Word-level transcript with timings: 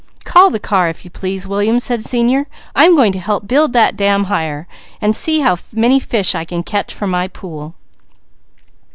"Call 0.23 0.49
the 0.49 0.59
car, 0.59 0.89
if 0.89 1.05
you 1.05 1.11
please, 1.11 1.47
William," 1.47 1.77
said 1.77 2.03
Senior. 2.03 2.47
"I 2.75 2.85
am 2.85 2.95
going 2.95 3.11
to 3.11 3.19
help 3.19 3.45
build 3.47 3.71
that 3.73 3.95
dam 3.95 4.23
higher, 4.23 4.65
and 4.99 5.15
see 5.15 5.41
how 5.41 5.55
many 5.73 5.99
fish 5.99 6.33
I 6.33 6.43
can 6.43 6.63
catch 6.63 6.91
for 6.91 7.05
my 7.05 7.27
pool." 7.27 7.75